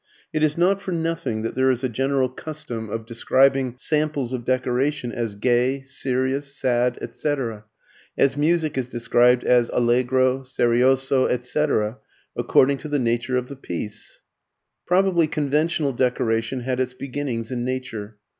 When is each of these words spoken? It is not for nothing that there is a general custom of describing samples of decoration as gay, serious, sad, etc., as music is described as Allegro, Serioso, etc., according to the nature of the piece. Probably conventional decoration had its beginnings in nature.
It 0.33 0.41
is 0.41 0.57
not 0.57 0.81
for 0.81 0.91
nothing 0.91 1.43
that 1.43 1.53
there 1.53 1.69
is 1.69 1.83
a 1.83 1.87
general 1.87 2.27
custom 2.27 2.89
of 2.89 3.05
describing 3.05 3.75
samples 3.77 4.33
of 4.33 4.43
decoration 4.43 5.11
as 5.11 5.35
gay, 5.35 5.83
serious, 5.83 6.55
sad, 6.55 6.97
etc., 7.01 7.65
as 8.17 8.35
music 8.35 8.79
is 8.79 8.87
described 8.87 9.43
as 9.43 9.69
Allegro, 9.71 10.39
Serioso, 10.41 11.27
etc., 11.27 11.99
according 12.35 12.77
to 12.79 12.87
the 12.87 12.97
nature 12.97 13.37
of 13.37 13.47
the 13.47 13.55
piece. 13.55 14.21
Probably 14.87 15.27
conventional 15.27 15.93
decoration 15.93 16.61
had 16.61 16.79
its 16.79 16.95
beginnings 16.95 17.51
in 17.51 17.63
nature. 17.63 18.17